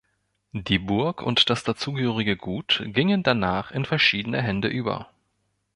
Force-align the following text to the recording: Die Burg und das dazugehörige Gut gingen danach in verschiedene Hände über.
Die 0.53 0.79
Burg 0.79 1.21
und 1.21 1.51
das 1.51 1.63
dazugehörige 1.63 2.35
Gut 2.35 2.81
gingen 2.87 3.21
danach 3.21 3.69
in 3.69 3.85
verschiedene 3.85 4.41
Hände 4.41 4.67
über. 4.67 5.11